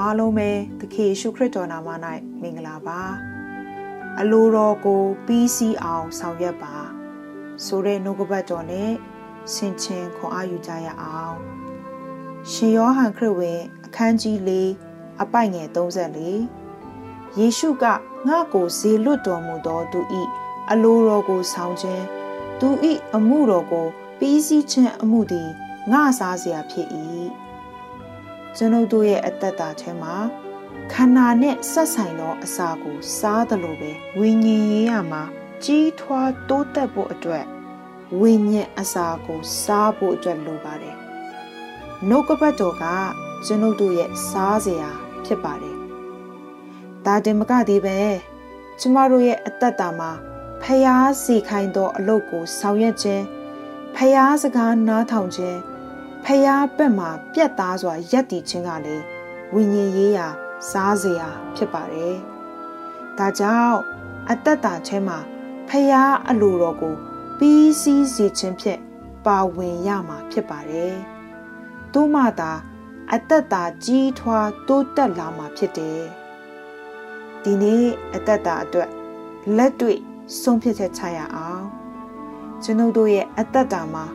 [0.00, 0.50] အားလုံးပဲ
[0.80, 1.88] သခင်ယေရှုခရစ်တော်နာမ၌
[2.40, 3.00] မင်္ဂလာပါ
[4.20, 6.76] အလိုတော်ကိုပြီးစီးအောင်ဆောင်ရွက်ပါ
[7.64, 8.92] ဆိုတဲ့နှုတ်ကပတ်တော်နဲ့
[9.54, 11.36] ဆင်ခြင်ခွန်အားယူကြရအောင်
[12.50, 14.50] ရှင်ယောဟန်ခရစ်ဝင်အခန်းကြီး၄
[15.22, 15.68] အပိုက်ငယ်
[16.56, 17.84] 34ယေရှုက
[18.28, 20.22] ငါ့ကိုဇေလွတ်တော်မူသောသူဤ
[20.70, 22.04] အလိုတော်ကိုဆောင်ခြင်း
[22.60, 23.86] သူဤအမှုတော်ကို
[24.18, 25.48] ပြီးစီးခြင်းအမှုသည်
[25.92, 26.88] ငါစားเสียဖြစ်၏
[28.59, 30.15] ကျွန်ုပ်တို့ရဲ့အသက်တာထဲမှာ
[30.93, 35.23] ခန္ဓာနဲ့ဆက်ဆိုင်သောအစာကိုစားသလိုပဲဝိညာဉ်ရေးရမှာ
[35.63, 37.45] ကြီးထွားတိုးတက်ဖို့အတွက်
[38.19, 40.95] ဝိညာဉ်အစာကိုစားဖို့အတွက်လိုပါတယ်။
[42.07, 42.85] နှုတ်ကပတ်တော်က
[43.45, 44.91] ကျွန်ုပ်တို့ရဲ့စားစရာ
[45.25, 45.77] ဖြစ်ပါတယ်။
[47.05, 47.97] ဒါတင်မကသေးပဲ
[48.79, 50.11] ကျမတို့ရဲ့အသက်တာမှာ
[50.63, 53.23] ဖျားစီခိုင်းသောအလုပ်ကိုဆောင်ရွက်ခြင်း
[53.95, 55.59] ဖျားစကားနားထောင်ခြင်း
[56.29, 59.03] ဖျားဘက်မှာပြက်သားစွာယက်တည်ခြင်းကလည်း
[59.53, 60.27] ဝိညာဉ်ရေးရာ
[60.69, 62.15] စားစရာဖြစ်ပါတယ်။
[63.17, 63.77] ဒါကြောင့်
[64.29, 65.17] အတ္တတာထဲမှာ
[65.69, 66.95] ဖျားအလိုတော်ကို
[67.37, 68.79] ပြီးစည်းစေခြင်းဖြင့်
[69.25, 70.95] ပါဝင်ရမှာဖြစ်ပါတယ်။
[71.93, 72.51] သို့မှသာ
[73.11, 76.01] အတ္တတာကြီးထွားတိုးတက်လာမှာဖြစ်တယ်။
[77.43, 78.89] ဒီနေ့အတ္တတာအတွက်
[79.57, 79.99] လက်တွေ့
[80.41, 81.63] ဆုံးဖြတ်ချက်ချရအောင်။
[82.63, 84.05] ကျွန်ုပ်တို့ရဲ့အတ္တတာမှာ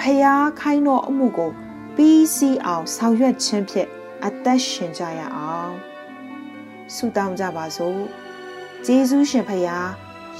[0.00, 1.50] ဖျားခိုင်းသောအမှုကို
[1.96, 3.88] ပြီးစီးအောင်ဆောင်ရွက်ခြင်းဖြင့်
[4.24, 5.74] အသက်ရှင်ကြရအောင်
[6.94, 8.00] ဆုတောင်းကြပါစို့
[8.86, 9.88] ဂျေဇုရှင်ဖျား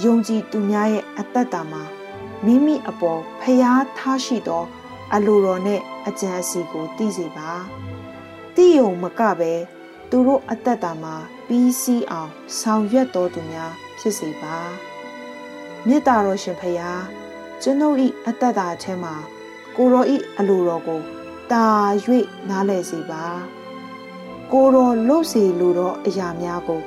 [0.04, 1.82] ယုံကြည်သူများရဲ့အသက်တာမှာ
[2.44, 4.64] မိမိအပေါ်ဖျားထားရှိသော
[5.14, 7.50] အလိုတော်နဲ့အကြံအစီကိုသိစေပါ
[8.54, 9.52] သိယုံမကပဲ
[10.10, 11.14] သူတို့အသက်တာမှာ
[11.46, 14.56] ပြီးစီးအောင်ဆောင်ရွက်တော်သူများဖြစ်စေပါ
[15.86, 17.02] မေတ္တာတော်ရှင်ဖျား
[17.62, 19.14] ကျွန်ုပ်ဤအသက်တာထဲမှာ
[19.76, 21.00] ကိုရောဤအလိုတော်ကို
[21.52, 21.66] တာ၍
[22.48, 23.24] နားလည်စေပါ
[24.52, 26.80] ကိုတော်လှုပ်စီလိုသောအရာများကို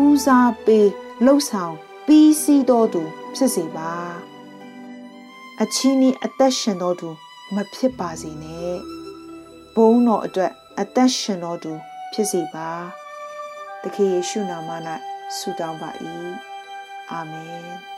[0.00, 0.88] ဦးစားပေး
[1.24, 1.74] လှုပ်ဆောင်
[2.06, 3.02] ပြီးစီးတော်သူ
[3.34, 3.92] ဖြစ်စေပါ
[5.62, 7.08] အချင်းဤအသက်ရှင်တော်သူ
[7.54, 8.76] မဖြစ်ပါစေနဲ့
[9.74, 11.72] ဘုန်းတော်အတွက်အသက်ရှင်တော်သူ
[12.12, 12.70] ဖြစ်စေပါ
[13.82, 14.70] သခင်ယေရှုနာမ၌
[15.36, 15.90] ဆုတောင်းပါ၏
[17.10, 17.95] အာမင်